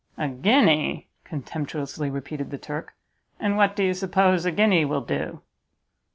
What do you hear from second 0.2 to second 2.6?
guinea?" contemptuously repeated the